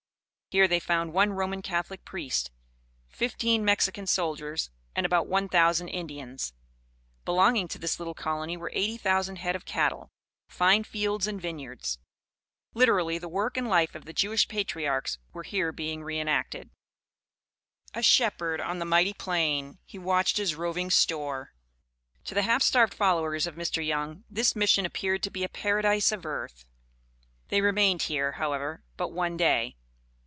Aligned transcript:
Here 0.51 0.67
they 0.67 0.81
found 0.81 1.13
one 1.13 1.31
Roman 1.31 1.61
Catholic 1.61 2.03
priest, 2.03 2.51
fifteen 3.07 3.63
Mexican 3.63 4.05
soldiers, 4.05 4.69
and 4.93 5.05
about 5.05 5.27
one 5.29 5.47
thousand 5.47 5.87
Indians. 5.87 6.51
Belonging 7.23 7.69
to 7.69 7.79
this 7.79 7.99
little 8.01 8.13
colony 8.13 8.57
were 8.57 8.69
eighty 8.73 8.97
thousand 8.97 9.37
head 9.37 9.55
of 9.55 9.63
cattle, 9.63 10.11
fine 10.49 10.83
fields 10.83 11.25
and 11.25 11.41
vineyards. 11.41 11.99
Literally 12.73 13.17
the 13.17 13.29
work 13.29 13.55
and 13.55 13.69
life 13.69 13.95
of 13.95 14.03
the 14.03 14.11
Jewish 14.11 14.45
patriarchs 14.49 15.19
were 15.31 15.43
here 15.43 15.71
being 15.71 16.01
reënacted. 16.01 16.69
"A 17.93 18.03
shepherd 18.03 18.59
on 18.59 18.79
the 18.79 18.83
mighty 18.83 19.13
plain 19.13 19.79
he 19.85 19.97
watched 19.97 20.35
his 20.35 20.53
roving 20.55 20.89
store." 20.89 21.53
To 22.25 22.35
the 22.35 22.41
half 22.41 22.61
starved 22.61 22.93
followers 22.93 23.47
of 23.47 23.55
Mr. 23.55 23.81
Young, 23.87 24.25
this 24.29 24.53
Mission 24.53 24.85
appeared 24.85 25.23
to 25.23 25.31
be 25.31 25.45
a 25.45 25.47
"Paradise 25.47 26.11
of 26.11 26.25
Earth." 26.25 26.65
They 27.47 27.61
remained 27.61 28.01
here, 28.01 28.33
however, 28.33 28.83
but 28.97 29.13
one 29.13 29.37
day. 29.37 29.77